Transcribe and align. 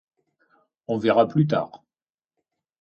On 0.87 0.97
verra 0.97 1.27
plus 1.27 1.45
tard. 1.45 1.83